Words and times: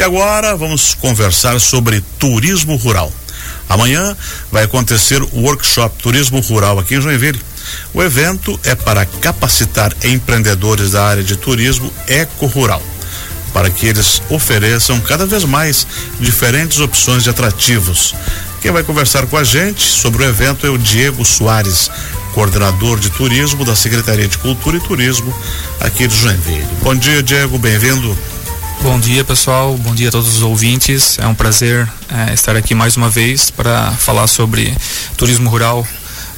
E 0.00 0.02
agora 0.02 0.56
vamos 0.56 0.94
conversar 0.94 1.60
sobre 1.60 2.02
turismo 2.18 2.74
rural. 2.76 3.12
Amanhã 3.68 4.16
vai 4.50 4.64
acontecer 4.64 5.20
o 5.20 5.40
workshop 5.42 6.02
Turismo 6.02 6.40
Rural 6.40 6.78
aqui 6.78 6.94
em 6.94 7.02
Joinville. 7.02 7.38
O 7.92 8.02
evento 8.02 8.58
é 8.64 8.74
para 8.74 9.04
capacitar 9.04 9.92
empreendedores 10.02 10.92
da 10.92 11.04
área 11.04 11.22
de 11.22 11.36
turismo 11.36 11.92
eco-rural, 12.06 12.82
para 13.52 13.68
que 13.68 13.88
eles 13.88 14.22
ofereçam 14.30 14.98
cada 15.00 15.26
vez 15.26 15.44
mais 15.44 15.86
diferentes 16.18 16.80
opções 16.80 17.22
de 17.22 17.28
atrativos. 17.28 18.14
Quem 18.62 18.70
vai 18.70 18.82
conversar 18.82 19.26
com 19.26 19.36
a 19.36 19.44
gente 19.44 19.82
sobre 19.82 20.24
o 20.24 20.26
evento 20.26 20.66
é 20.66 20.70
o 20.70 20.78
Diego 20.78 21.26
Soares, 21.26 21.90
coordenador 22.32 22.98
de 22.98 23.10
turismo 23.10 23.66
da 23.66 23.76
Secretaria 23.76 24.26
de 24.26 24.38
Cultura 24.38 24.78
e 24.78 24.80
Turismo 24.80 25.34
aqui 25.78 26.08
de 26.08 26.16
Joinville. 26.16 26.66
Bom 26.82 26.94
dia, 26.94 27.22
Diego, 27.22 27.58
bem-vindo. 27.58 28.16
Bom 28.82 28.98
dia, 28.98 29.22
pessoal. 29.22 29.76
Bom 29.76 29.94
dia 29.94 30.08
a 30.08 30.10
todos 30.10 30.36
os 30.36 30.42
ouvintes. 30.42 31.18
É 31.18 31.26
um 31.26 31.34
prazer 31.34 31.86
é, 32.08 32.32
estar 32.32 32.56
aqui 32.56 32.74
mais 32.74 32.96
uma 32.96 33.10
vez 33.10 33.50
para 33.50 33.92
falar 33.92 34.26
sobre 34.26 34.74
turismo 35.18 35.50
rural 35.50 35.86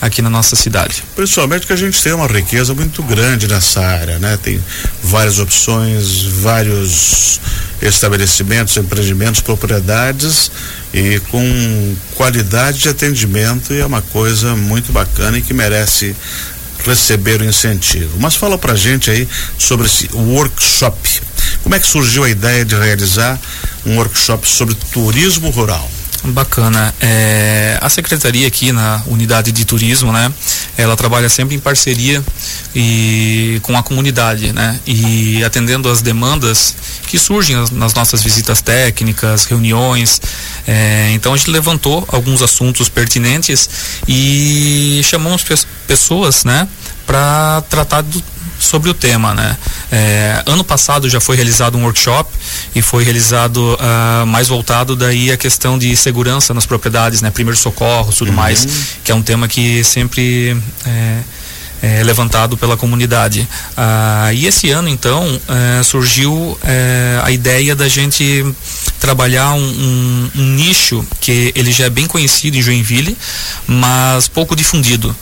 aqui 0.00 0.20
na 0.20 0.28
nossa 0.28 0.56
cidade. 0.56 1.04
Principalmente 1.14 1.68
que 1.68 1.72
a 1.72 1.76
gente 1.76 2.02
tem 2.02 2.12
uma 2.12 2.26
riqueza 2.26 2.74
muito 2.74 3.00
grande 3.04 3.46
nessa 3.46 3.80
área, 3.80 4.18
né? 4.18 4.36
Tem 4.42 4.62
várias 5.04 5.38
opções, 5.38 6.24
vários 6.24 7.40
estabelecimentos, 7.80 8.76
empreendimentos, 8.76 9.40
propriedades 9.40 10.50
e 10.92 11.20
com 11.30 11.96
qualidade 12.16 12.80
de 12.80 12.88
atendimento 12.88 13.72
e 13.72 13.78
é 13.78 13.86
uma 13.86 14.02
coisa 14.02 14.56
muito 14.56 14.90
bacana 14.90 15.38
e 15.38 15.42
que 15.42 15.54
merece 15.54 16.16
receber 16.84 17.40
o 17.40 17.44
incentivo. 17.44 18.18
Mas 18.18 18.34
fala 18.34 18.58
pra 18.58 18.74
gente 18.74 19.12
aí 19.12 19.28
sobre 19.56 19.86
esse 19.86 20.10
workshop. 20.12 20.98
Como 21.62 21.74
é 21.74 21.78
que 21.78 21.86
surgiu 21.86 22.24
a 22.24 22.30
ideia 22.30 22.64
de 22.64 22.74
realizar 22.74 23.38
um 23.86 23.96
workshop 23.96 24.48
sobre 24.48 24.74
turismo 24.74 25.50
rural? 25.50 25.88
Bacana. 26.24 26.94
É, 27.00 27.78
a 27.80 27.88
secretaria 27.88 28.46
aqui 28.46 28.70
na 28.70 29.02
unidade 29.06 29.50
de 29.50 29.64
turismo, 29.64 30.12
né? 30.12 30.32
Ela 30.78 30.96
trabalha 30.96 31.28
sempre 31.28 31.56
em 31.56 31.58
parceria 31.58 32.22
e 32.74 33.58
com 33.62 33.76
a 33.76 33.82
comunidade, 33.82 34.52
né? 34.52 34.78
E 34.86 35.42
atendendo 35.42 35.90
as 35.90 36.00
demandas 36.00 36.76
que 37.08 37.18
surgem 37.18 37.56
nas 37.72 37.92
nossas 37.94 38.22
visitas 38.22 38.62
técnicas, 38.62 39.46
reuniões. 39.46 40.20
É, 40.66 41.10
então 41.12 41.34
a 41.34 41.36
gente 41.36 41.50
levantou 41.50 42.04
alguns 42.06 42.40
assuntos 42.40 42.88
pertinentes 42.88 43.68
e 44.06 45.00
chamamos 45.02 45.42
pessoas, 45.88 46.44
né? 46.44 46.68
Para 47.04 47.64
tratar 47.68 48.02
do, 48.02 48.22
sobre 48.62 48.90
o 48.90 48.94
tema, 48.94 49.34
né? 49.34 49.56
É, 49.90 50.42
ano 50.46 50.64
passado 50.64 51.08
já 51.08 51.20
foi 51.20 51.36
realizado 51.36 51.76
um 51.76 51.84
workshop 51.84 52.30
e 52.74 52.80
foi 52.80 53.04
realizado 53.04 53.58
uh, 53.58 54.26
mais 54.26 54.48
voltado 54.48 54.96
daí 54.96 55.30
a 55.30 55.36
questão 55.36 55.78
de 55.78 55.94
segurança 55.96 56.54
nas 56.54 56.66
propriedades, 56.66 57.20
né? 57.20 57.30
Primeiros 57.30 57.60
socorros, 57.60 58.16
tudo 58.16 58.28
uhum. 58.28 58.36
mais, 58.36 58.66
que 59.02 59.10
é 59.10 59.14
um 59.14 59.22
tema 59.22 59.48
que 59.48 59.82
sempre 59.84 60.56
é, 60.86 61.18
é, 61.82 62.02
levantado 62.04 62.56
pela 62.56 62.76
comunidade. 62.76 63.46
Ah, 63.76 64.32
e 64.32 64.46
esse 64.46 64.70
ano, 64.70 64.88
então, 64.88 65.40
é, 65.48 65.82
surgiu 65.82 66.56
é, 66.62 67.20
a 67.24 67.30
ideia 67.32 67.74
da 67.74 67.88
gente 67.88 68.54
trabalhar 69.00 69.52
um, 69.54 69.58
um, 69.58 70.30
um, 70.36 70.54
nicho 70.54 71.04
que 71.20 71.52
ele 71.56 71.72
já 71.72 71.86
é 71.86 71.90
bem 71.90 72.06
conhecido 72.06 72.56
em 72.56 72.62
Joinville, 72.62 73.18
mas 73.66 74.28
pouco 74.28 74.54
difundido. 74.54 75.14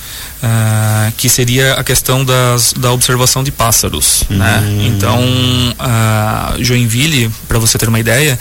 Uh, 0.43 1.13
que 1.19 1.29
seria 1.29 1.75
a 1.75 1.85
questão 1.85 2.25
das, 2.25 2.73
da 2.73 2.91
observação 2.93 3.45
de 3.45 3.53
pássaros, 3.53 4.25
né? 4.31 4.65
Hum. 4.65 4.87
Então, 4.87 5.21
uh, 5.21 6.65
Joinville, 6.65 7.31
para 7.47 7.59
você 7.59 7.77
ter 7.77 7.87
uma 7.91 8.01
ideia, 8.01 8.39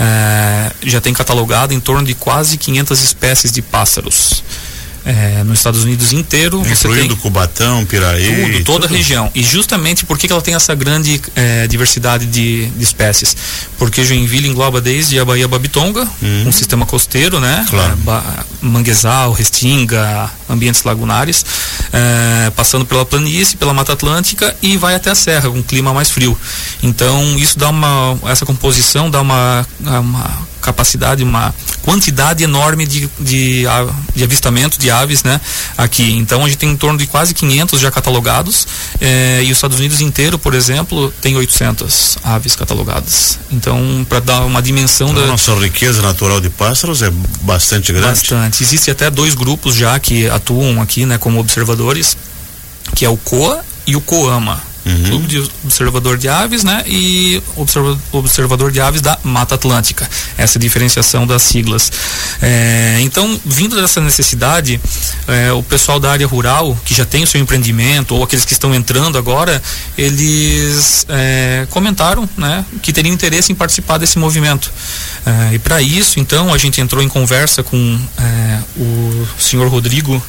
uh, 0.00 0.74
já 0.82 0.98
tem 0.98 1.12
catalogado 1.12 1.74
em 1.74 1.80
torno 1.80 2.06
de 2.06 2.14
quase 2.14 2.56
500 2.56 3.02
espécies 3.02 3.52
de 3.52 3.60
pássaros 3.60 4.42
é, 5.04 5.42
nos 5.44 5.58
Estados 5.58 5.82
Unidos 5.84 6.12
inteiro. 6.12 6.62
Incluindo 6.66 7.16
Cubatão, 7.16 7.84
Piraí. 7.86 8.24
Tudo, 8.24 8.64
toda 8.64 8.80
tudo. 8.86 8.94
a 8.94 8.96
região. 8.96 9.30
E 9.34 9.42
justamente 9.42 10.04
por 10.04 10.18
que 10.18 10.32
ela 10.32 10.42
tem 10.42 10.54
essa 10.54 10.74
grande 10.74 11.20
é, 11.34 11.66
diversidade 11.66 12.26
de, 12.26 12.66
de, 12.66 12.82
espécies? 12.82 13.36
Porque 13.78 14.04
Joinville 14.04 14.48
engloba 14.48 14.80
desde 14.80 15.18
a 15.18 15.24
Baía 15.24 15.48
Babitonga, 15.48 16.06
hum. 16.22 16.44
um 16.46 16.52
sistema 16.52 16.86
costeiro, 16.86 17.40
né? 17.40 17.64
Claro. 17.68 17.98
É, 18.06 18.44
manguezal, 18.60 19.32
restinga, 19.32 20.30
ambientes 20.48 20.84
lagunares, 20.84 21.44
é, 21.92 22.50
passando 22.50 22.84
pela 22.86 23.04
planície, 23.04 23.56
pela 23.56 23.74
Mata 23.74 23.92
Atlântica 23.92 24.54
e 24.62 24.76
vai 24.76 24.94
até 24.94 25.10
a 25.10 25.14
serra, 25.14 25.50
com 25.50 25.58
um 25.58 25.62
clima 25.62 25.92
mais 25.92 26.10
frio. 26.10 26.36
Então 26.82 27.36
isso 27.38 27.58
dá 27.58 27.68
uma, 27.70 28.18
essa 28.26 28.46
composição 28.46 29.10
dá 29.10 29.20
uma, 29.20 29.66
uma 29.80 30.52
capacidade, 30.60 31.22
uma 31.22 31.54
quantidade 31.82 32.42
enorme 32.42 32.86
de, 32.86 33.08
de, 33.18 33.64
de 34.14 34.24
avistamento 34.24 34.78
de 34.78 34.90
aves, 34.90 35.22
né? 35.22 35.40
Aqui. 35.76 36.12
Então 36.12 36.44
a 36.44 36.48
gente 36.48 36.58
tem 36.58 36.70
em 36.70 36.76
torno 36.76 36.98
de 36.98 37.06
quase 37.06 37.34
500 37.34 37.80
já 37.80 37.90
catalogados 37.90 38.66
eh, 39.00 39.42
e 39.44 39.50
os 39.50 39.58
Estados 39.58 39.78
Unidos 39.78 40.00
inteiro, 40.00 40.38
por 40.38 40.54
exemplo, 40.54 41.12
tem 41.20 41.36
800 41.36 42.18
aves 42.22 42.56
catalogadas. 42.56 43.38
Então, 43.50 44.06
para 44.08 44.20
dar 44.20 44.44
uma 44.44 44.62
dimensão 44.62 45.10
então, 45.10 45.22
da 45.22 45.28
nossa 45.28 45.54
riqueza 45.54 46.00
natural 46.00 46.40
de 46.40 46.50
pássaros 46.50 47.02
é 47.02 47.10
bastante 47.42 47.92
grande. 47.92 48.08
Bastante. 48.08 48.62
Existe 48.62 48.90
até 48.90 49.10
dois 49.10 49.34
grupos 49.34 49.74
já 49.74 49.98
que 49.98 50.28
atuam 50.28 50.80
aqui, 50.80 51.04
né, 51.04 51.18
como 51.18 51.40
observadores, 51.40 52.16
que 52.94 53.04
é 53.04 53.08
o 53.08 53.16
COA 53.16 53.64
e 53.86 53.96
o 53.96 54.00
COAMA 54.00 54.71
Uhum. 54.84 55.02
Clube 55.04 55.26
de 55.28 55.50
Observador 55.64 56.18
de 56.18 56.28
Aves, 56.28 56.64
né? 56.64 56.82
E 56.86 57.40
observa, 57.56 57.98
Observador 58.10 58.72
de 58.72 58.80
Aves 58.80 59.00
da 59.00 59.16
Mata 59.22 59.54
Atlântica. 59.54 60.08
Essa 60.36 60.58
diferenciação 60.58 61.26
das 61.26 61.42
siglas. 61.42 61.92
É, 62.40 62.98
então, 63.00 63.40
vindo 63.44 63.80
dessa 63.80 64.00
necessidade, 64.00 64.80
é, 65.28 65.52
o 65.52 65.62
pessoal 65.62 66.00
da 66.00 66.10
área 66.10 66.26
rural, 66.26 66.76
que 66.84 66.94
já 66.94 67.04
tem 67.04 67.22
o 67.22 67.26
seu 67.26 67.40
empreendimento, 67.40 68.14
ou 68.14 68.24
aqueles 68.24 68.44
que 68.44 68.52
estão 68.52 68.74
entrando 68.74 69.16
agora, 69.16 69.62
eles 69.96 71.06
é, 71.08 71.66
comentaram, 71.70 72.28
né? 72.36 72.64
Que 72.82 72.92
teriam 72.92 73.14
interesse 73.14 73.52
em 73.52 73.54
participar 73.54 73.98
desse 73.98 74.18
movimento. 74.18 74.72
É, 75.24 75.54
e 75.54 75.58
para 75.60 75.80
isso, 75.80 76.18
então, 76.18 76.52
a 76.52 76.58
gente 76.58 76.80
entrou 76.80 77.02
em 77.02 77.08
conversa 77.08 77.62
com 77.62 78.00
é, 78.18 78.58
o 78.76 79.26
senhor 79.38 79.68
Rodrigo 79.68 80.20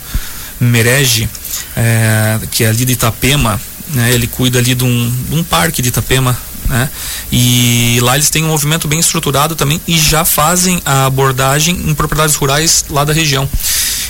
Merege, 0.60 1.28
é, 1.76 2.40
que 2.52 2.64
é 2.64 2.68
ali 2.68 2.86
de 2.86 2.94
Itapema, 2.94 3.60
né? 3.90 4.14
Ele 4.14 4.28
cuida 4.28 4.60
ali 4.60 4.76
de 4.76 4.84
um, 4.84 5.16
de 5.30 5.36
um 5.36 5.44
parque 5.44 5.82
de 5.82 5.90
Itapema, 5.90 6.38
né? 6.68 6.90
E 7.32 8.00
lá 8.02 8.16
eles 8.16 8.30
têm 8.30 8.44
um 8.44 8.50
movimento 8.50 8.88
bem 8.88 9.00
estruturado 9.00 9.56
também 9.56 9.82
e 9.88 9.98
já 9.98 10.24
fazem 10.24 10.82
a 10.86 11.06
abordagem 11.06 11.76
em 11.90 11.94
propriedades 11.94 12.36
rurais 12.36 12.86
lá 12.90 13.04
da 13.04 13.14
região. 13.14 13.50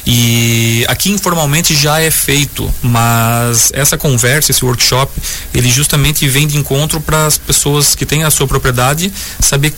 E 0.05 0.85
aqui 0.89 1.11
informalmente 1.11 1.73
já 1.75 2.01
é 2.01 2.11
feito, 2.11 2.71
mas 2.81 3.71
essa 3.73 3.97
conversa, 3.97 4.51
esse 4.51 4.65
workshop, 4.65 5.11
ele 5.53 5.71
justamente 5.71 6.27
vem 6.27 6.45
de 6.45 6.57
encontro 6.57 6.99
para 6.99 7.25
as 7.25 7.37
pessoas 7.37 7.95
que 7.95 8.05
têm 8.05 8.23
a 8.23 8.29
sua 8.29 8.45
propriedade 8.45 9.11
saber 9.39 9.73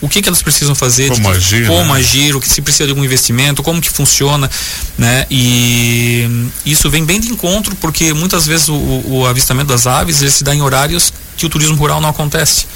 o 0.00 0.08
que, 0.08 0.22
que 0.22 0.28
elas 0.28 0.42
precisam 0.42 0.74
fazer, 0.74 1.08
como, 1.08 1.22
que, 1.22 1.36
agir, 1.36 1.66
como 1.66 1.92
né? 1.92 2.00
agir, 2.00 2.34
o 2.34 2.40
que 2.40 2.48
se 2.48 2.62
precisa 2.62 2.84
de 2.84 2.90
algum 2.90 3.04
investimento, 3.04 3.62
como 3.62 3.80
que 3.80 3.90
funciona, 3.90 4.50
né? 4.96 5.26
E 5.30 6.48
isso 6.64 6.88
vem 6.88 7.04
bem 7.04 7.20
de 7.20 7.28
encontro 7.28 7.76
porque 7.76 8.12
muitas 8.14 8.46
vezes 8.46 8.68
o, 8.68 9.02
o 9.06 9.26
avistamento 9.26 9.68
das 9.68 9.86
aves 9.86 10.22
ele 10.22 10.30
se 10.30 10.42
dá 10.42 10.54
em 10.54 10.62
horários 10.62 11.12
que 11.36 11.44
o 11.44 11.48
turismo 11.48 11.76
rural 11.76 12.00
não 12.00 12.08
acontece. 12.08 12.66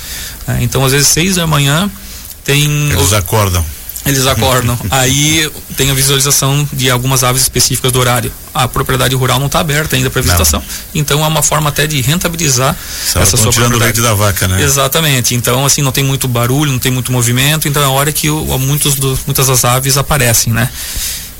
Né? 0.47 0.59
Então 0.62 0.85
às 0.85 0.93
vezes 0.93 1.09
seis 1.09 1.37
da 1.37 1.47
manhã 1.47 1.91
tem 2.45 2.91
eles 2.91 3.12
o, 3.12 3.17
acordam 3.17 3.65
eles 4.06 4.26
acordam. 4.26 4.78
Aí 4.91 5.50
tem 5.76 5.91
a 5.91 5.94
visualização 5.94 6.66
de 6.72 6.91
algumas 6.91 7.25
aves 7.25 7.42
específicas 7.42 7.91
do 7.91 7.98
horário. 7.98 8.32
A 8.53 8.69
propriedade 8.69 9.15
rural 9.15 9.38
não 9.38 9.47
está 9.47 9.60
aberta 9.60 9.97
ainda 9.97 10.10
para 10.10 10.22
visitação. 10.22 10.60
Não. 10.60 11.00
Então 11.00 11.25
é 11.25 11.26
uma 11.26 11.42
forma 11.42 11.69
até 11.69 11.87
de 11.87 12.00
rentabilizar 12.00 12.76
essa 13.14 13.37
sua 13.37 13.50
tirando 13.50 13.75
o 13.75 13.78
leite 13.78 14.00
da 14.00 14.14
vaca, 14.14 14.47
né? 14.47 14.62
Exatamente. 14.62 15.34
Então 15.34 15.64
assim 15.64 15.82
não 15.82 15.93
tem 15.93 16.04
muito 16.04 16.28
barulho, 16.28 16.70
não 16.70 16.78
tem 16.78 16.93
muito 16.93 17.10
movimento. 17.10 17.66
Então 17.66 17.82
é 17.82 17.87
a 17.87 17.91
hora 17.91 18.12
que 18.12 18.31
o, 18.31 18.58
muitos 18.58 18.94
do, 18.94 19.19
muitas 19.26 19.46
das 19.46 19.64
aves 19.64 19.96
aparecem, 19.96 20.52
né? 20.52 20.69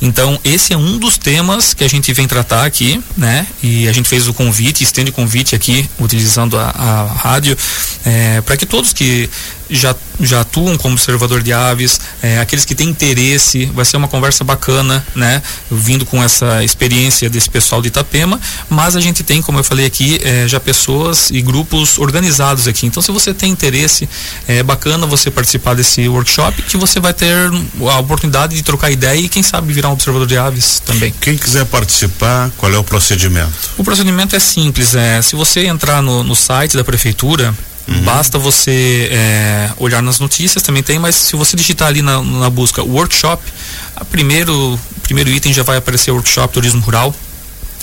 Então, 0.05 0.39
esse 0.45 0.75
é 0.75 0.77
um 0.77 0.99
dos 0.99 1.17
temas 1.17 1.73
que 1.73 1.83
a 1.83 1.89
gente 1.89 2.13
vem 2.13 2.27
tratar 2.27 2.67
aqui, 2.67 3.03
né? 3.17 3.47
E 3.63 3.89
a 3.89 3.93
gente 3.93 4.07
fez 4.07 4.29
o 4.29 4.35
convite, 4.35 4.85
estende 4.85 5.11
o 5.11 5.15
convite 5.15 5.55
aqui, 5.55 5.89
utilizando 5.99 6.59
a, 6.59 6.69
a 6.69 7.05
rádio, 7.07 7.57
é, 8.05 8.43
para 8.43 8.55
que 8.55 8.67
todos 8.67 8.93
que 8.93 9.31
já, 9.75 9.95
já 10.21 10.41
atuam 10.41 10.77
como 10.77 10.95
observador 10.95 11.43
de 11.43 11.53
aves, 11.53 12.01
é, 12.23 12.39
aqueles 12.39 12.65
que 12.65 12.75
têm 12.75 12.89
interesse, 12.89 13.67
vai 13.67 13.85
ser 13.85 13.97
uma 13.97 14.09
conversa 14.09 14.45
bacana, 14.45 15.05
né? 15.15 15.43
Vindo 15.71 16.07
com 16.07 16.23
essa 16.23 16.63
experiência 16.63 17.29
desse 17.29 17.51
pessoal 17.51 17.83
de 17.83 17.89
Itapema, 17.89 18.41
mas 18.69 18.97
a 18.97 19.01
gente 19.01 19.23
tem, 19.23 19.43
como 19.43 19.59
eu 19.59 19.65
falei 19.65 19.87
aqui, 19.87 20.21
é, 20.23 20.47
já 20.47 20.61
pessoas 20.61 21.31
e 21.31 21.41
grupos 21.43 21.99
organizados 21.99 22.67
aqui. 22.69 22.87
Então, 22.87 23.03
se 23.03 23.11
você 23.11 23.35
tem 23.35 23.51
interesse, 23.51 24.09
é 24.47 24.63
bacana 24.63 25.07
você 25.07 25.31
participar 25.31 25.75
desse 25.75 26.09
workshop, 26.09 26.63
que 26.63 26.77
você 26.77 27.01
vai 27.01 27.13
ter 27.13 27.35
a 27.91 27.99
oportunidade 27.99 28.55
de 28.55 28.63
trocar 28.63 28.91
ideia 28.91 29.19
e, 29.19 29.29
quem 29.29 29.43
sabe, 29.43 29.73
virar 29.73 29.89
um 29.89 29.93
observador 29.93 30.27
de 30.27 30.37
aves 30.37 30.81
também. 30.81 31.13
Quem 31.21 31.37
quiser 31.37 31.65
participar, 31.67 32.51
qual 32.57 32.73
é 32.73 32.79
o 32.79 32.85
procedimento? 32.85 33.53
O 33.77 33.85
procedimento 33.85 34.37
é 34.37 34.39
simples, 34.39 34.95
é, 34.95 35.21
se 35.23 35.37
você 35.37 35.67
entrar 35.67 36.03
no, 36.03 36.23
no 36.23 36.35
site 36.35 36.77
da 36.77 36.85
prefeitura, 36.85 37.55
Uhum. 37.87 38.03
Basta 38.03 38.39
você 38.39 39.09
é, 39.13 39.71
olhar 39.77 40.03
nas 40.03 40.19
notícias, 40.19 40.63
também 40.63 40.83
tem, 40.83 40.99
mas 40.99 41.15
se 41.15 41.37
você 41.37 41.57
digitar 41.57 41.89
ali 41.89 42.01
na, 42.01 42.23
na 42.23 42.49
busca 42.49 42.83
workshop, 42.83 43.43
a 43.95 44.05
primeiro, 44.05 44.79
primeiro 45.03 45.31
item 45.31 45.53
já 45.53 45.63
vai 45.63 45.77
aparecer 45.77 46.11
workshop 46.11 46.55
turismo 46.55 46.81
rural 46.81 47.15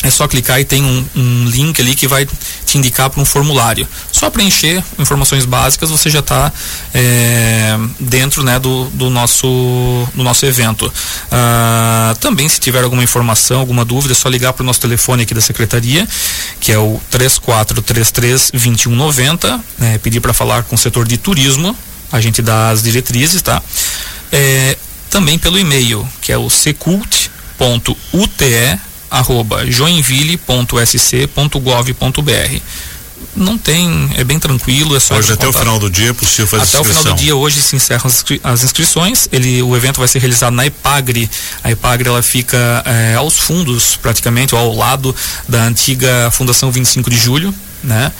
é 0.03 0.09
só 0.09 0.27
clicar 0.27 0.59
e 0.59 0.65
tem 0.65 0.83
um, 0.83 1.06
um 1.15 1.45
link 1.45 1.80
ali 1.80 1.95
que 1.95 2.06
vai 2.07 2.27
te 2.65 2.77
indicar 2.77 3.09
para 3.09 3.21
um 3.21 3.25
formulário. 3.25 3.88
Só 4.12 4.30
preencher 4.30 4.83
informações 4.98 5.45
básicas, 5.45 5.89
você 5.92 6.09
já 6.09 6.19
está 6.19 6.51
é, 6.94 7.77
dentro 8.00 8.44
né, 8.44 8.59
do, 8.59 8.89
do, 8.89 9.09
nosso, 9.09 9.48
do 10.15 10.24
nosso 10.24 10.45
evento. 10.45 10.94
Ah, 11.31 12.13
também, 12.19 12.50
se 12.50 12.59
tiver 12.59 12.83
alguma 12.83 13.03
informação, 13.03 13.59
alguma 13.59 13.86
dúvida, 13.86 14.13
é 14.13 14.15
só 14.15 14.27
ligar 14.27 14.51
para 14.53 14.63
o 14.63 14.65
nosso 14.65 14.81
telefone 14.81 15.21
aqui 15.24 15.36
da 15.36 15.42
secretaria, 15.42 16.07
que 16.59 16.71
é 16.71 16.80
o 16.80 17.00
3433-2190, 17.12 19.59
né, 19.77 20.00
pedir 20.00 20.19
para 20.19 20.33
falar 20.33 20.63
com 20.63 20.74
o 20.75 20.77
setor 20.77 21.07
de 21.07 21.18
turismo, 21.18 21.77
a 22.12 22.19
gente 22.19 22.42
dá 22.42 22.69
as 22.69 22.81
diretrizes, 22.81 23.39
tá? 23.42 23.62
É, 24.31 24.75
também 25.09 25.38
pelo 25.38 25.59
e-mail, 25.59 26.07
que 26.21 26.31
é 26.31 26.38
o 26.38 26.50
secult.ute 26.50 27.30
arroba 29.11 29.69
joinville.sc.gov.br 29.69 32.61
não 33.35 33.57
tem, 33.57 34.09
é 34.15 34.23
bem 34.23 34.39
tranquilo, 34.39 34.95
é 34.95 34.99
só 34.99 35.15
Hoje 35.15 35.33
até 35.33 35.47
o 35.47 35.53
final 35.53 35.79
do 35.79 35.89
dia 35.89 36.09
é 36.09 36.13
possível 36.13 36.47
fazer 36.47 36.63
Até 36.63 36.79
o 36.79 36.83
final 36.83 37.13
do 37.13 37.19
dia 37.19 37.35
hoje 37.35 37.61
se 37.61 37.75
encerram 37.75 38.07
as, 38.07 38.23
as, 38.43 38.63
inscrições. 38.63 39.27
Ele, 39.31 39.61
o 39.61 39.75
evento 39.75 39.99
vai 39.99 40.07
ser 40.07 40.19
realizado 40.19 40.53
na 40.53 40.65
Epagre. 40.65 41.29
A 41.63 41.71
Epagre 41.71 42.09
ela 42.09 42.21
fica 42.21 42.83
é, 42.85 43.15
aos 43.15 43.37
fundos, 43.37 43.95
praticamente, 43.95 44.53
ou 44.53 44.59
ao 44.59 44.75
lado 44.75 45.15
da 45.47 45.63
antiga 45.63 46.29
Fundação 46.31 46.71
25 46.71 47.09
de 47.09 47.17
Julho, 47.17 47.53
né? 47.83 48.11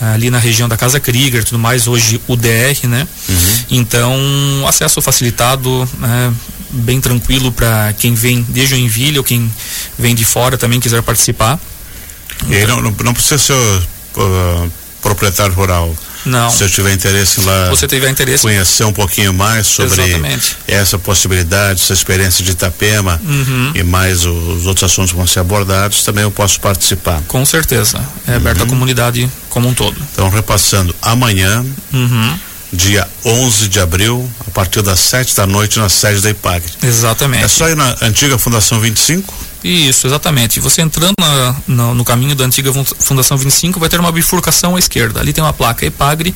ali 0.00 0.30
na 0.30 0.38
região 0.38 0.66
da 0.66 0.78
Casa 0.78 0.98
Krieger, 0.98 1.44
tudo 1.44 1.58
mais, 1.58 1.86
hoje 1.86 2.18
o 2.26 2.34
DR, 2.34 2.88
né? 2.88 3.06
Uhum. 3.28 3.64
Então, 3.70 4.18
acesso 4.66 5.02
facilitado, 5.02 5.86
né? 5.98 6.32
Bem 6.70 7.00
tranquilo 7.00 7.52
para 7.52 7.92
quem 7.94 8.14
vem 8.14 8.42
de 8.42 8.66
Joinville 8.66 9.18
ou 9.18 9.24
quem 9.24 9.50
vem 9.98 10.14
de 10.14 10.24
fora 10.24 10.56
também 10.56 10.80
quiser 10.80 11.02
participar. 11.02 11.58
E 12.48 12.54
aí 12.54 12.66
não, 12.66 12.80
não, 12.80 13.12
precisa 13.12 13.38
ser 13.38 13.54
uh, 13.54 14.72
proprietário 15.02 15.54
rural. 15.54 15.94
Não. 16.24 16.50
Se 16.50 16.64
eu 16.64 16.68
tiver 16.68 16.92
interesse 16.92 17.40
lá. 17.40 17.70
Você 17.70 17.86
tiver 17.86 18.10
interesse. 18.10 18.42
Conhecer 18.42 18.84
um 18.84 18.92
pouquinho 18.92 19.32
mais 19.32 19.66
sobre 19.66 20.02
Exatamente. 20.02 20.56
essa 20.68 20.98
possibilidade, 20.98 21.80
essa 21.80 21.94
experiência 21.94 22.44
de 22.44 22.50
Itapema 22.50 23.20
uhum. 23.24 23.72
e 23.74 23.82
mais 23.82 24.24
os 24.26 24.66
outros 24.66 24.84
assuntos 24.84 25.12
que 25.12 25.16
vão 25.16 25.26
ser 25.26 25.40
abordados, 25.40 26.04
também 26.04 26.22
eu 26.22 26.30
posso 26.30 26.60
participar. 26.60 27.22
Com 27.26 27.44
certeza. 27.46 27.98
É 28.26 28.34
aberto 28.34 28.60
uhum. 28.60 28.66
à 28.66 28.68
comunidade 28.68 29.30
como 29.48 29.68
um 29.68 29.74
todo. 29.74 29.96
Então, 30.12 30.28
repassando, 30.28 30.94
amanhã. 31.00 31.64
Uhum 31.92 32.49
dia 32.72 33.06
11 33.24 33.68
de 33.68 33.80
abril, 33.80 34.30
a 34.46 34.50
partir 34.50 34.82
das 34.82 35.00
7 35.00 35.34
da 35.36 35.46
noite, 35.46 35.78
na 35.78 35.88
sede 35.88 36.20
da 36.20 36.30
IPAG. 36.30 36.64
Exatamente. 36.82 37.44
É 37.44 37.48
só 37.48 37.68
ir 37.68 37.76
na 37.76 37.96
antiga 38.02 38.38
Fundação 38.38 38.80
25? 38.80 39.49
Isso, 39.62 40.06
exatamente. 40.06 40.60
Você 40.60 40.80
entrando 40.80 41.14
na, 41.18 41.56
no, 41.66 41.94
no, 41.94 42.04
caminho 42.04 42.34
da 42.34 42.44
antiga 42.44 42.72
Fundação 42.72 43.36
25, 43.36 43.78
vai 43.78 43.88
ter 43.88 44.00
uma 44.00 44.10
bifurcação 44.10 44.76
à 44.76 44.78
esquerda. 44.78 45.20
Ali 45.20 45.32
tem 45.32 45.42
uma 45.42 45.52
placa 45.52 45.84
EPAGRE. 45.84 46.34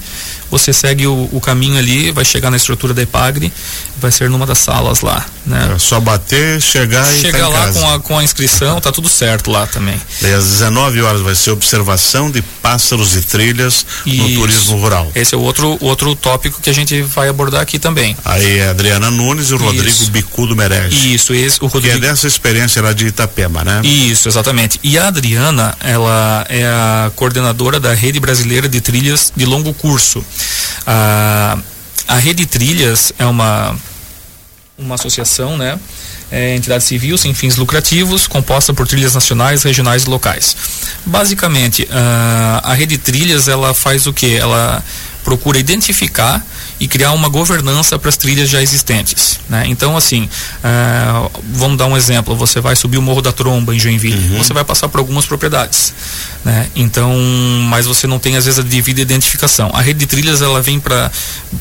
Você 0.51 0.73
segue 0.73 1.07
o, 1.07 1.29
o 1.33 1.41
caminho 1.41 1.77
ali, 1.77 2.13
vai 2.13 2.25
chegar 2.25 2.51
na 2.51 2.57
estrutura 2.57 2.95
da 2.95 3.03
EPAGRE, 3.03 3.53
vai 3.97 4.13
ser 4.13 4.31
numa 4.31 4.47
das 4.47 4.59
salas 4.59 5.01
lá. 5.01 5.25
Né? 5.45 5.73
É 5.75 5.79
só 5.79 5.99
bater, 5.99 6.61
chegar 6.61 7.13
e 7.13 7.21
Chegar 7.21 7.41
tá 7.41 7.49
lá 7.49 7.73
com 7.73 7.91
a, 7.91 8.01
com 8.01 8.19
a 8.19 8.25
inscrição, 8.25 8.81
tá 8.81 8.93
tudo 8.93 9.09
certo 9.09 9.51
lá 9.51 9.67
também. 9.67 10.01
E 10.23 10.27
às 10.27 10.45
19 10.45 11.03
horas 11.03 11.23
vai 11.23 11.35
ser 11.35 11.51
observação 11.51 12.31
de 12.31 12.41
pássaros 12.41 13.17
e 13.17 13.23
trilhas 13.23 13.85
Isso. 14.07 14.23
no 14.23 14.35
turismo 14.35 14.77
rural. 14.77 15.11
Esse 15.15 15.35
é 15.35 15.39
o 15.39 15.41
outro, 15.41 15.77
outro 15.81 16.15
tópico 16.15 16.61
que 16.61 16.71
a 16.71 16.73
gente 16.73 17.03
vai 17.03 17.29
abordar 17.29 17.61
aqui 17.61 17.79
também. 17.79 18.17
Aí 18.25 18.59
é 18.59 18.69
a 18.69 18.71
Adriana 18.71 19.11
Nunes 19.11 19.51
e 19.51 19.55
o 19.55 19.59
Rodrigo 19.59 19.89
Isso. 19.89 20.11
Bicudo 20.11 20.55
Merege. 20.55 21.15
Isso, 21.15 21.35
esse, 21.35 21.63
o 21.63 21.67
Rodrigo. 21.67 21.99
Que 21.99 22.05
é 22.05 22.09
dessa 22.09 22.27
experiência 22.27 22.81
lá 22.81 22.93
de 22.93 23.14
Itapema, 23.15 23.65
né? 23.65 23.81
Isso, 23.85 24.29
exatamente. 24.29 24.79
E 24.83 24.99
a 24.99 25.07
Adriana, 25.07 25.77
ela 25.81 26.45
é 26.49 26.65
a 26.65 27.13
coordenadora 27.15 27.79
da 27.79 27.95
Rede 27.95 28.19
Brasileira 28.19 28.69
de 28.69 28.81
Trilhas 28.81 29.33
de 29.35 29.45
Longo 29.45 29.73
Curso. 29.73 30.25
A, 30.87 31.57
a 32.09 32.17
Rede 32.17 32.45
Trilhas 32.45 33.13
é 33.19 33.25
uma, 33.25 33.77
uma 34.77 34.97
associação, 34.97 35.57
né? 35.57 35.79
É, 36.31 36.57
entidade 36.57 36.83
civil 36.83 37.17
sem 37.17 37.33
fins 37.33 37.55
lucrativos, 37.57 38.27
composta 38.27 38.75
por 38.75 38.89
trilhas 38.89 39.15
nacionais, 39.15 39.63
regionais 39.63 40.03
e 40.03 40.09
locais. 40.11 40.57
Basicamente, 41.07 41.87
a, 41.93 42.63
a 42.65 42.75
rede 42.75 42.99
trilhas 42.99 43.47
ela 43.47 43.73
faz 43.73 44.07
o 44.07 44.13
que? 44.13 44.35
Ela 44.35 44.83
procura 45.25 45.59
identificar 45.59 46.45
e 46.79 46.87
criar 46.87 47.13
uma 47.13 47.29
governança 47.29 47.99
para 47.99 48.09
as 48.09 48.17
trilhas 48.17 48.49
já 48.49 48.61
existentes. 48.63 49.41
Né? 49.49 49.65
Então, 49.67 49.97
assim, 49.97 50.29
uh, 50.63 51.43
vamos 51.53 51.79
dar 51.79 51.87
um 51.87 51.97
exemplo: 51.97 52.37
você 52.37 52.61
vai 52.61 52.77
subir 52.77 52.99
o 52.99 53.03
Morro 53.03 53.23
da 53.23 53.33
Tromba 53.33 53.75
em 53.75 53.79
Joinville, 53.79 54.33
uhum. 54.33 54.43
você 54.43 54.53
vai 54.53 54.65
passar 54.65 54.89
por 54.89 54.99
algumas 54.99 55.25
propriedades. 55.25 55.95
Né? 56.45 56.69
Então, 56.77 57.15
mas 57.69 57.87
você 57.87 58.07
não 58.07 58.19
tem 58.19 58.37
às 58.37 58.45
vezes 58.45 58.61
a 58.61 58.63
devida 58.63 59.01
identificação. 59.01 59.71
A 59.73 59.81
rede 59.81 60.01
de 60.01 60.07
trilhas 60.07 60.43
ela 60.43 60.61
vem 60.61 60.79
para 60.79 61.11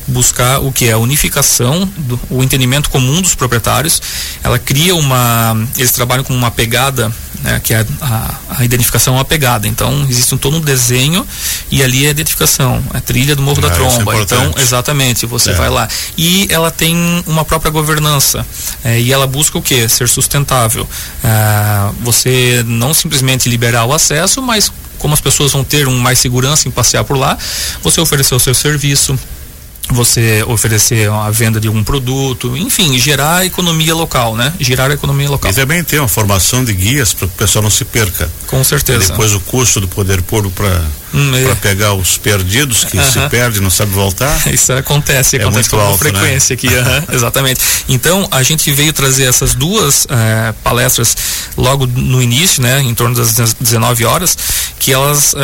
buscar 0.06 0.60
o 0.60 0.70
que 0.70 0.88
é 0.88 0.92
a 0.92 0.98
unificação, 0.98 1.90
do, 1.96 2.20
o 2.28 2.42
entendimento 2.42 2.90
comum 2.90 3.22
dos 3.22 3.34
proprietários. 3.34 4.02
Ela 4.42 4.58
cria 4.58 4.94
uma, 4.94 5.56
eles 5.76 5.92
trabalham 5.92 6.22
com 6.22 6.34
uma 6.34 6.50
pegada 6.50 7.10
né, 7.44 7.60
que 7.62 7.74
é 7.74 7.86
a, 8.00 8.34
a, 8.58 8.64
identificação 8.64 9.14
é 9.14 9.18
uma 9.18 9.24
pegada. 9.24 9.68
Então, 9.68 10.06
existe 10.08 10.34
um, 10.34 10.38
todo 10.38 10.56
um 10.56 10.60
desenho 10.60 11.26
e 11.70 11.82
ali 11.82 12.06
é 12.06 12.08
a 12.08 12.10
identificação, 12.10 12.82
a 12.92 13.00
trilha 13.00 13.36
do 13.36 13.42
Morro 13.42 13.58
ah, 13.58 13.68
da 13.68 13.68
é 13.68 13.76
Tromba. 13.76 14.16
É 14.16 14.22
então, 14.22 14.54
exatamente, 14.56 15.26
você 15.26 15.50
é. 15.50 15.54
vai 15.54 15.68
lá. 15.68 15.86
E 16.16 16.46
ela 16.50 16.70
tem 16.70 16.96
uma 17.26 17.44
própria 17.44 17.70
governança. 17.70 18.46
É, 18.82 18.98
e 18.98 19.12
ela 19.12 19.26
busca 19.26 19.58
o 19.58 19.62
que? 19.62 19.86
Ser 19.88 20.08
sustentável. 20.08 20.88
É, 21.22 21.92
você 22.00 22.64
não 22.66 22.94
simplesmente 22.94 23.48
liberar 23.48 23.84
o 23.84 23.92
acesso, 23.92 24.40
mas 24.40 24.72
como 25.04 25.12
as 25.12 25.20
pessoas 25.20 25.52
vão 25.52 25.62
ter 25.62 25.86
um 25.86 25.98
mais 25.98 26.18
segurança 26.18 26.66
em 26.66 26.70
passear 26.70 27.04
por 27.04 27.18
lá, 27.18 27.36
você 27.82 28.00
oferecer 28.00 28.34
o 28.34 28.40
seu 28.40 28.54
serviço, 28.54 29.18
você 29.94 30.44
oferecer 30.46 31.10
a 31.10 31.30
venda 31.30 31.60
de 31.60 31.68
algum 31.68 31.82
produto, 31.82 32.56
enfim, 32.56 32.98
gerar 32.98 33.38
a 33.38 33.46
economia 33.46 33.94
local, 33.94 34.36
né? 34.36 34.52
Gerar 34.60 34.90
a 34.90 34.94
economia 34.94 35.30
local. 35.30 35.50
E 35.50 35.54
também 35.54 35.82
tem 35.82 35.98
uma 35.98 36.08
formação 36.08 36.64
de 36.64 36.72
guias 36.72 37.14
para 37.14 37.28
que 37.28 37.34
o 37.34 37.36
pessoal 37.36 37.62
não 37.62 37.70
se 37.70 37.84
perca. 37.84 38.30
Com 38.46 38.62
certeza. 38.62 39.04
E 39.04 39.06
depois 39.08 39.32
o 39.32 39.40
custo 39.40 39.80
do 39.80 39.88
poder 39.88 40.22
público 40.22 40.54
para 40.54 40.82
hum, 41.12 41.34
é. 41.34 41.54
pegar 41.56 41.94
os 41.94 42.18
perdidos 42.18 42.84
que 42.84 42.96
uh 42.96 43.00
-huh. 43.00 43.12
se 43.12 43.28
perdem 43.28 43.60
não 43.60 43.70
sabe 43.70 43.92
voltar. 43.92 44.34
Isso 44.52 44.72
acontece, 44.72 45.36
é 45.36 45.42
acontece 45.42 45.70
com 45.70 45.78
alto, 45.78 45.98
frequência 45.98 46.54
né? 46.54 46.58
aqui, 46.58 46.68
uh 46.68 47.06
-huh, 47.10 47.14
exatamente. 47.14 47.60
Então 47.88 48.26
a 48.30 48.42
gente 48.42 48.70
veio 48.72 48.92
trazer 48.92 49.24
essas 49.24 49.54
duas 49.54 50.04
uh, 50.04 50.52
palestras 50.62 51.16
logo 51.56 51.86
no 51.86 52.22
início, 52.22 52.62
né? 52.62 52.80
Em 52.80 52.94
torno 52.94 53.14
das 53.14 53.54
19 53.54 54.04
horas, 54.04 54.36
que 54.78 54.92
elas 54.92 55.34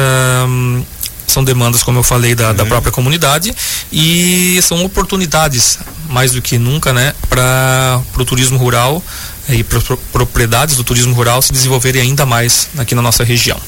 são 1.31 1.45
demandas, 1.45 1.83
como 1.83 1.99
eu 1.99 2.03
falei, 2.03 2.35
da, 2.35 2.49
uhum. 2.49 2.55
da 2.55 2.67
própria 2.67 2.93
comunidade 2.93 3.55
e 3.93 4.59
são 4.63 4.85
oportunidades, 4.85 5.79
mais 6.09 6.33
do 6.33 6.43
que 6.43 6.59
nunca, 6.59 6.93
né, 6.93 7.15
para 7.29 8.03
o 8.19 8.25
turismo 8.25 8.59
rural 8.59 9.03
e 9.49 9.63
para 9.63 9.81
propriedades 10.13 10.77
do 10.77 10.85
turismo 10.85 11.15
rural 11.15 11.43
se 11.43 11.53
desenvolverem 11.53 12.03
ainda 12.03 12.27
mais 12.27 12.69
aqui 12.77 12.95
na 12.95 13.03
nossa 13.03 13.25
região. 13.25 13.59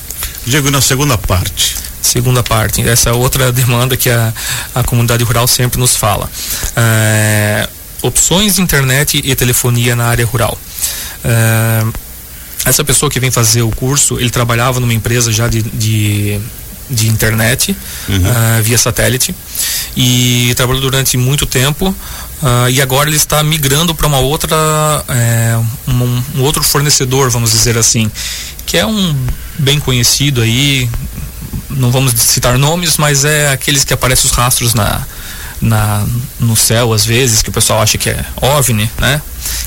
Diego, 0.47 0.71
na 0.71 0.81
segunda 0.81 1.17
parte. 1.17 1.77
Segunda 2.01 2.43
parte, 2.43 2.83
essa 2.83 3.11
é 3.11 3.13
outra 3.13 3.53
demanda 3.53 3.97
que 3.97 4.11
a, 4.11 4.35
a 4.75 4.83
comunidade 4.83 5.23
rural 5.23 5.47
sempre 5.47 5.79
nos 5.79 5.97
fala. 5.97 6.29
É, 6.75 7.69
opções 8.03 8.57
de 8.57 8.61
internet 8.61 9.21
e 9.25 9.35
telefonia 9.37 9.95
na 9.95 10.07
área 10.07 10.27
rural. 10.27 10.59
É, 11.25 11.85
essa 12.65 12.85
pessoa 12.85 13.11
que 13.11 13.21
vem 13.21 13.31
fazer 13.31 13.63
o 13.63 13.71
curso, 13.71 14.19
ele 14.19 14.31
trabalhava 14.31 14.81
numa 14.81 14.93
empresa 14.93 15.33
já 15.33 15.49
de, 15.49 15.63
de 15.63 16.41
de 16.93 17.09
internet 17.09 17.77
uhum. 18.09 18.17
uh, 18.19 18.63
via 18.63 18.77
satélite 18.77 19.35
e 19.97 20.53
trabalhou 20.55 20.83
durante 20.83 21.17
muito 21.17 21.47
tempo 21.47 21.89
uh, 21.89 22.69
e 22.71 22.81
agora 22.81 23.09
ele 23.09 23.17
está 23.17 23.43
migrando 23.43 23.95
para 23.95 24.07
uma 24.07 24.19
outra 24.19 24.57
é, 25.09 25.59
um, 25.89 26.23
um, 26.37 26.43
outro 26.43 26.63
fornecedor 26.63 27.31
vamos 27.31 27.51
dizer 27.51 27.79
assim 27.79 28.11
que 28.67 28.77
é 28.77 28.87
um 28.87 29.17
bem 29.59 29.81
conhecido 29.81 30.43
aí 30.43 30.89
não 31.71 31.91
vamos 31.91 32.13
citar 32.21 32.59
nomes 32.59 32.99
mas 32.99 33.25
é 33.25 33.51
aqueles 33.51 33.85
que 33.85 33.95
aparecem 33.95 34.31
os 34.31 34.37
rastros 34.37 34.75
na 34.75 35.05
na, 35.63 36.05
no 36.41 36.57
céu 36.57 36.93
às 36.93 37.07
vezes, 37.07 37.41
que 37.41 37.49
o 37.49 37.53
pessoal 37.53 37.81
acha 37.81 37.97
que 37.97 38.11
é 38.11 38.25
OVNI, 38.41 38.91
né? 38.99 39.23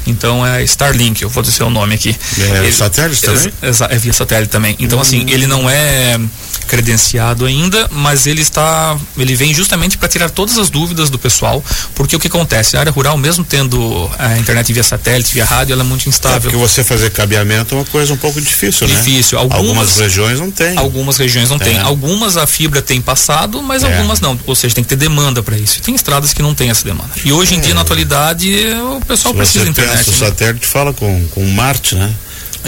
Então 0.05 0.45
é 0.45 0.61
Starlink, 0.63 1.21
eu 1.21 1.29
vou 1.29 1.41
dizer 1.41 1.63
o 1.63 1.69
nome 1.69 1.95
aqui. 1.95 2.15
É 2.37 2.57
ele, 2.65 2.71
satélite 2.71 3.21
também? 3.21 3.53
É, 3.61 3.95
é, 3.95 3.97
via 3.97 4.13
satélite 4.13 4.51
também. 4.51 4.75
Então, 4.79 4.99
assim, 4.99 5.19
hum. 5.19 5.23
assim, 5.23 5.33
ele 5.33 5.47
não 5.47 5.69
é 5.69 6.19
credenciado 6.65 7.45
ainda, 7.45 7.87
mas 7.91 8.27
ele 8.27 8.41
está, 8.41 8.97
ele 9.17 9.35
vem 9.35 9.53
justamente 9.53 9.97
para 9.97 10.07
tirar 10.07 10.29
todas 10.29 10.57
as 10.57 10.69
dúvidas 10.69 11.09
do 11.09 11.17
pessoal, 11.17 11.63
porque 11.93 12.15
o 12.15 12.19
que 12.19 12.27
acontece, 12.27 12.75
a 12.75 12.79
área 12.79 12.91
rural, 12.91 13.17
mesmo 13.17 13.43
tendo 13.43 14.09
a 14.17 14.37
internet 14.37 14.71
via 14.73 14.83
satélite, 14.83 15.33
via 15.33 15.45
rádio, 15.45 15.73
ela 15.73 15.83
é 15.83 15.85
muito 15.85 16.07
instável. 16.07 16.37
É 16.37 16.41
porque 16.41 16.57
você 16.57 16.83
fazer 16.83 17.11
cabeamento 17.11 17.75
é 17.75 17.77
uma 17.77 17.85
coisa 17.85 18.13
um 18.13 18.17
pouco 18.17 18.41
difícil, 18.41 18.87
difícil. 18.87 18.87
né? 18.87 19.01
Difícil. 19.01 19.39
Algumas, 19.39 19.59
algumas, 19.59 19.97
regiões 19.97 20.39
não 20.39 20.51
tem. 20.51 20.77
Algumas 20.77 21.17
regiões 21.17 21.49
não 21.49 21.57
é. 21.57 21.59
tem. 21.59 21.79
Algumas 21.79 22.37
a 22.37 22.47
fibra 22.47 22.81
tem 22.81 23.01
passado, 23.01 23.61
mas 23.61 23.83
é. 23.83 23.93
algumas 23.93 24.19
não. 24.19 24.39
Ou 24.45 24.55
seja, 24.55 24.75
tem 24.75 24.83
que 24.83 24.89
ter 24.89 24.95
demanda 24.95 25.41
para 25.43 25.57
isso. 25.57 25.81
Tem 25.81 25.95
estradas 25.95 26.33
que 26.33 26.41
não 26.41 26.53
tem 26.53 26.69
essa 26.69 26.83
demanda. 26.83 27.11
E 27.23 27.31
hoje 27.31 27.55
em 27.55 27.59
dia, 27.59 27.73
na 27.73 27.81
atualidade, 27.81 28.51
o 28.97 29.05
pessoal 29.05 29.33
Se 29.33 29.37
precisa 29.37 29.65
você 29.65 29.69
internet. 29.71 29.97
Pensa, 29.97 30.11
né? 30.11 30.15
O 30.15 30.19
satélite 30.19 30.65
fala 30.65 30.93
com, 30.93 31.27
com 31.29 31.45
Marte, 31.51 31.95
né? 31.95 32.13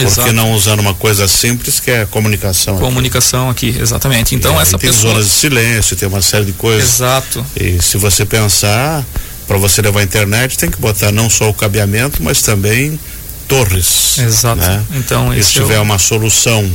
Por 0.04 0.24
que 0.26 0.32
não 0.32 0.54
usando 0.54 0.80
uma 0.80 0.94
coisa 0.94 1.28
simples 1.28 1.80
que 1.80 1.90
é 1.92 2.06
comunicação? 2.06 2.78
Comunicação 2.78 3.50
aqui, 3.50 3.70
aqui 3.70 3.82
exatamente. 3.82 4.36
Então 4.36 4.60
essa 4.60 4.78
tem 4.78 4.90
pessoa. 4.90 5.14
zonas 5.14 5.26
de 5.26 5.32
silêncio, 5.32 5.96
tem 5.96 6.08
uma 6.08 6.22
série 6.22 6.46
de 6.46 6.54
coisas. 6.54 6.96
Exato. 6.96 7.46
E 7.56 7.82
se 7.82 7.98
você 7.98 8.26
pensar, 8.26 9.04
para 9.48 9.58
você 9.58 9.82
levar 9.82 10.02
a 10.02 10.04
internet, 10.04 10.58
tem 10.58 10.70
que 10.70 10.80
botar 10.80 11.12
não 11.12 11.30
só 11.30 11.50
o 11.50 11.54
cabeamento, 11.54 12.22
mas 12.22 12.42
também 12.42 13.00
torres. 13.48 14.18
Exato. 14.20 14.62
Né? 14.62 14.84
Então, 14.96 15.34
e 15.34 15.44
se 15.44 15.54
tiver 15.54 15.78
eu... 15.78 15.82
uma 15.82 15.98
solução 15.98 16.70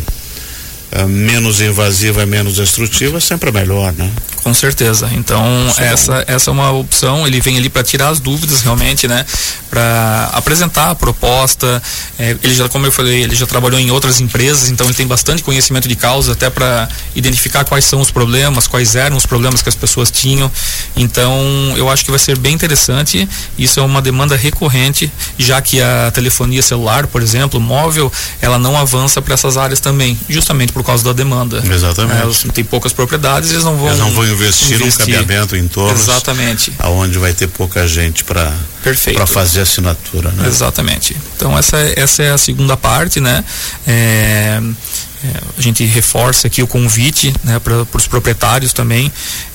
uh, 0.92 1.08
menos 1.08 1.61
invasiva 1.61 2.22
e 2.22 2.26
menos 2.26 2.56
destrutiva, 2.56 3.20
sempre 3.20 3.50
é 3.50 3.52
melhor, 3.52 3.92
né? 3.92 4.11
Com 4.42 4.52
certeza. 4.52 5.08
Então, 5.12 5.44
Sim. 5.72 5.84
essa, 5.84 6.25
essa 6.26 6.50
é 6.50 6.52
uma 6.52 6.72
opção. 6.72 7.26
Ele 7.26 7.40
vem 7.40 7.56
ali 7.56 7.68
para 7.68 7.82
tirar 7.84 8.08
as 8.08 8.18
dúvidas 8.18 8.62
realmente, 8.62 9.06
né? 9.06 9.25
Para 9.70 10.30
apresentar 10.32 10.90
a 10.90 10.94
proposta. 10.94 11.80
É, 12.18 12.37
ele 12.42 12.54
já, 12.54 12.68
como 12.68 12.84
eu 12.84 12.90
falei, 12.90 13.22
ele 13.22 13.37
já 13.37 13.46
trabalhou 13.46 13.78
em 13.78 13.90
outras 13.92 14.20
empresas, 14.20 14.68
então 14.68 14.87
ele 14.87 14.94
tem 14.94 15.06
bastante 15.06 15.44
conhecimento 15.44 15.87
de 15.87 15.94
causa, 15.94 16.32
até 16.32 16.50
para 16.50 16.88
identificar 17.14 17.64
quais 17.64 17.84
são 17.84 18.00
os 18.00 18.11
problemas, 18.11 18.66
quais 18.66 18.96
eram 18.96 19.16
os 19.16 19.26
problemas 19.26 19.62
que 19.62 19.68
as 19.68 19.76
pessoas 19.76 20.11
tinham. 20.11 20.50
Então, 20.96 21.40
eu 21.76 21.88
acho 21.88 22.04
que 22.04 22.11
vai 22.11 22.18
ser 22.18 22.37
bem 22.37 22.54
interessante. 22.54 23.28
Isso 23.56 23.78
é 23.78 23.82
uma 23.82 24.02
demanda 24.02 24.34
recorrente, 24.34 25.11
já 25.38 25.62
que 25.62 25.80
a 25.80 26.11
telefonia 26.12 26.62
celular, 26.62 27.06
por 27.06 27.22
exemplo, 27.22 27.61
móvel, 27.61 28.11
ela 28.40 28.58
não 28.58 28.76
avança 28.76 29.22
para 29.22 29.34
essas 29.34 29.56
áreas 29.56 29.78
também, 29.78 30.18
justamente 30.28 30.72
por 30.72 30.81
causa 30.82 31.04
da 31.04 31.12
demanda. 31.12 31.62
Exatamente. 31.64 32.48
É, 32.48 32.52
têm 32.52 32.64
poucas 32.64 32.92
propriedades, 32.92 33.50
eles 33.50 33.64
não 33.64 33.76
vão. 33.76 33.88
Eles 33.88 33.98
não 33.98 34.10
vão 34.10 34.26
investir, 34.26 34.74
investir. 34.74 35.06
num 35.06 35.20
cabeamento 35.20 35.56
em 35.56 35.68
torno. 35.68 35.98
Exatamente. 35.98 36.72
Aonde 36.78 37.18
vai 37.18 37.32
ter 37.32 37.46
pouca 37.48 37.86
gente 37.86 38.24
para 38.24 38.52
para 39.14 39.26
fazer 39.26 39.60
assinatura, 39.60 40.30
né? 40.32 40.46
Exatamente. 40.46 41.16
Então 41.36 41.56
essa 41.56 41.76
essa 41.96 42.22
é 42.22 42.30
a 42.32 42.38
segunda 42.38 42.76
parte, 42.76 43.20
né? 43.20 43.44
É, 43.86 44.60
é, 45.24 45.40
a 45.56 45.60
gente 45.60 45.84
reforça 45.84 46.48
aqui 46.48 46.62
o 46.62 46.66
convite 46.66 47.32
né, 47.44 47.60
para 47.60 47.86
os 47.94 48.08
proprietários 48.08 48.72
também 48.72 49.10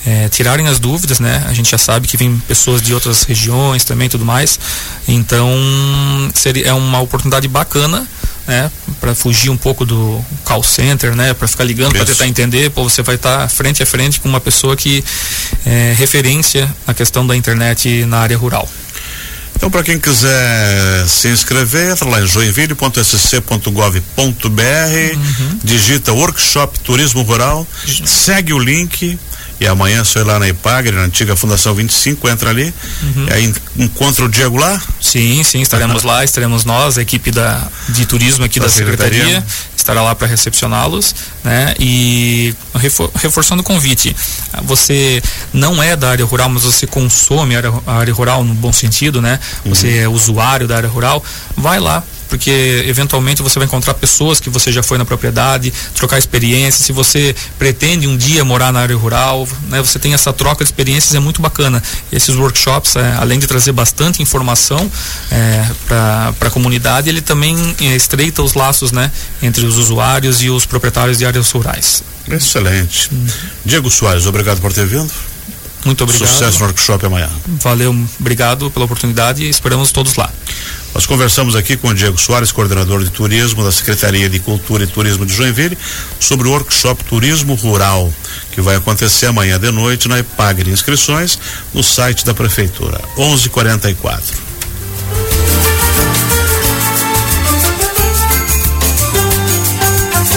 é, 0.06 0.30
tirarem 0.30 0.66
as 0.68 0.80
dúvidas, 0.80 1.20
né? 1.20 1.44
A 1.46 1.54
gente 1.54 1.70
já 1.70 1.78
sabe 1.78 2.08
que 2.08 2.16
vem 2.16 2.38
pessoas 2.48 2.82
de 2.82 2.94
outras 2.94 3.24
regiões 3.24 3.84
também 3.84 4.08
tudo 4.08 4.24
mais. 4.24 4.58
Então 5.08 5.52
seria, 6.34 6.68
é 6.68 6.74
uma 6.74 7.02
oportunidade 7.02 7.48
bacana 7.50 8.08
né, 8.48 8.72
para 9.00 9.14
fugir 9.14 9.50
um 9.50 9.58
pouco 9.58 9.86
do 9.86 10.24
call 10.44 10.64
center, 10.64 11.14
né, 11.14 11.34
para 11.34 11.48
ficar 11.48 11.66
ligando 11.66 11.94
para 11.94 12.06
tentar 12.06 12.28
entender, 12.28 12.72
pô, 12.72 12.84
você 12.84 13.04
vai 13.04 13.16
estar 13.16 13.40
tá 13.40 13.50
frente 13.50 13.84
a 13.84 13.86
frente 13.86 14.20
com 14.20 14.30
uma 14.30 14.40
pessoa 14.40 14.76
que 14.76 15.04
é 15.66 15.94
referência 15.98 16.74
na 16.86 16.94
questão 16.94 17.28
da 17.28 17.36
internet 17.36 18.06
na 18.06 18.20
área 18.20 18.38
rural. 18.38 18.68
Então, 19.58 19.70
para 19.72 19.84
quem 19.84 20.00
quiser 20.00 21.08
se 21.08 21.30
inscrever, 21.30 21.92
entra 21.92 22.08
lá 22.08 22.22
em 22.22 22.28
joinville.sc.gov.br, 22.28 24.22
uhum. 24.22 25.60
digita 25.64 26.14
Workshop 26.14 26.80
Turismo 26.82 27.24
Rural, 27.24 27.66
segue 28.06 28.54
o 28.54 28.60
link, 28.60 29.18
e 29.60 29.68
amanhã 29.68 30.04
sou 30.04 30.24
lá 30.24 30.38
na 30.38 30.48
Ipagre, 30.48 30.96
na 30.96 31.04
antiga 31.04 31.36
Fundação 31.36 31.74
25, 31.74 32.30
entra 32.30 32.50
ali. 32.50 32.74
Uhum. 33.02 33.26
E 33.28 33.34
aí 33.34 33.54
encontra 33.78 34.26
o 34.26 34.30
Diego 34.30 34.58
lá? 34.58 34.80
Sim, 35.02 35.44
sim, 35.44 35.62
estaremos 35.62 36.04
lá, 36.04 36.24
estaremos 36.24 36.64
nós, 36.64 36.98
a 36.98 37.02
equipe 37.02 37.32
da, 37.32 37.68
de 37.90 38.06
turismo 38.06 38.46
aqui 38.46 38.60
da, 38.60 38.66
da 38.66 38.72
secretaria, 38.72 39.20
secretaria, 39.20 39.46
estará 39.76 40.02
lá 40.02 40.14
para 40.14 40.28
recepcioná-los, 40.28 41.16
né? 41.44 41.74
E 41.80 42.54
refor, 42.76 43.10
reforçando 43.16 43.62
o 43.62 43.66
convite, 43.66 44.16
você 44.64 45.22
não 45.52 45.82
é 45.82 45.96
da 45.96 46.12
área 46.12 46.26
rural, 46.26 46.50
mas 46.50 46.64
você 46.64 46.86
consome 46.86 47.56
a 47.56 47.58
área, 47.58 47.74
a 47.88 47.94
área 47.94 48.14
rural 48.14 48.44
no 48.44 48.54
bom 48.54 48.72
sentido, 48.72 49.22
né? 49.22 49.40
Você 49.66 49.88
uhum. 49.88 50.04
é 50.04 50.08
usuário 50.08 50.68
da 50.68 50.78
área 50.78 50.90
rural, 50.90 51.24
vai 51.56 51.80
lá, 51.80 52.04
porque 52.28 52.84
eventualmente 52.88 53.42
você 53.42 53.60
vai 53.60 53.66
encontrar 53.66 53.94
pessoas 53.94 54.40
que 54.40 54.50
você 54.50 54.72
já 54.72 54.84
foi 54.84 54.98
na 54.98 55.06
propriedade, 55.06 55.74
trocar 55.96 56.18
experiências. 56.18 56.86
Se 56.86 56.92
você 56.92 57.36
pretende 57.58 58.08
um 58.08 58.18
dia 58.18 58.44
morar 58.44 58.72
na 58.72 58.80
área 58.80 58.96
rural, 58.96 59.48
né, 59.70 59.82
você 59.82 60.00
tem 60.00 60.14
essa 60.14 60.32
troca 60.34 60.64
de 60.64 60.70
experiências, 60.70 61.16
é 61.16 61.20
muito 61.20 61.42
bacana. 61.42 61.82
Esses 62.12 62.36
workshops, 62.36 62.96
é, 62.96 63.16
além 63.18 63.40
de 63.40 63.48
trazer 63.48 63.72
bastante 63.72 64.22
informação 64.22 64.90
é, 65.32 65.66
para 65.88 66.34
a 66.42 66.50
comunidade, 66.50 67.10
ele 67.10 67.22
também 67.22 67.76
é, 67.82 67.96
estreita 67.96 68.42
os 68.42 68.54
laços 68.54 68.92
né, 68.92 69.12
entre 69.42 69.66
os 69.66 69.78
usuários 69.78 70.42
e 70.42 70.50
os 70.50 70.66
proprietários 70.66 71.18
de 71.18 71.26
áreas 71.26 71.52
rurais. 71.52 72.04
Excelente. 72.30 73.10
Hum. 73.14 73.26
Diego 73.66 73.90
Soares, 73.90 74.26
obrigado 74.26 74.60
por 74.60 74.74
ter 74.74 74.86
vindo. 74.86 75.12
Muito 75.86 76.04
obrigado. 76.04 76.28
Sucesso 76.28 76.60
no 76.60 76.66
workshop 76.66 77.06
amanhã. 77.06 77.30
Valeu, 77.62 77.96
obrigado 78.20 78.70
pela 78.72 78.86
oportunidade 78.86 79.44
e 79.44 79.50
esperamos 79.50 79.92
todos 79.92 80.16
lá. 80.16 80.30
Nós 80.94 81.06
conversamos 81.06 81.56
aqui 81.56 81.78
com 81.78 81.90
o 81.90 81.94
Diego 81.94 82.18
Soares, 82.18 82.52
coordenador 82.52 83.04
de 83.04 83.12
turismo 83.12 83.64
da 83.64 83.72
Secretaria 83.72 84.30
de 84.30 84.40
Cultura 84.40 84.84
e 84.84 84.88
Turismo 84.88 85.26
de 85.26 85.34
Joinville, 85.34 85.78
sobre 86.20 86.48
o 86.48 86.52
workshop 86.52 87.04
Turismo 87.04 87.54
Rural, 87.56 88.12
que 88.52 88.62
vai 88.62 88.76
acontecer 88.76 89.28
amanhã 89.28 89.60
de 89.60 89.72
noite 89.72 90.08
na 90.08 90.20
Epagre. 90.20 90.72
Inscrições 90.72 91.38
no 91.74 91.84
site 91.84 92.26
da 92.26 92.34
Prefeitura, 92.34 93.00
1144. 93.18 94.47